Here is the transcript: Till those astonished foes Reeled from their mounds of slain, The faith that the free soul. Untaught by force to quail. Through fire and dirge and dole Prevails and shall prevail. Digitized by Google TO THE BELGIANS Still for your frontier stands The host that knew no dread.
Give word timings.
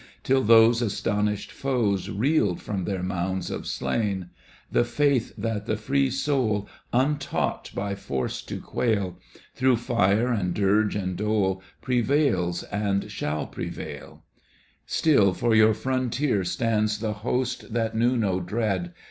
Till 0.23 0.41
those 0.41 0.81
astonished 0.81 1.51
foes 1.51 2.09
Reeled 2.09 2.59
from 2.59 2.85
their 2.85 3.03
mounds 3.03 3.51
of 3.51 3.67
slain, 3.67 4.31
The 4.71 4.83
faith 4.83 5.31
that 5.37 5.67
the 5.67 5.77
free 5.77 6.09
soul. 6.09 6.67
Untaught 6.91 7.69
by 7.75 7.93
force 7.93 8.41
to 8.45 8.59
quail. 8.59 9.19
Through 9.53 9.75
fire 9.75 10.29
and 10.29 10.55
dirge 10.55 10.95
and 10.95 11.15
dole 11.15 11.61
Prevails 11.83 12.63
and 12.71 13.11
shall 13.11 13.45
prevail. 13.45 14.23
Digitized 14.23 14.23
by 14.25 14.25
Google 14.25 14.25
TO 14.25 14.41
THE 14.41 14.41
BELGIANS 14.41 14.87
Still 14.87 15.33
for 15.49 15.55
your 15.55 15.73
frontier 15.75 16.43
stands 16.45 16.97
The 16.99 17.13
host 17.13 17.71
that 17.71 17.95
knew 17.95 18.17
no 18.17 18.39
dread. 18.39 18.95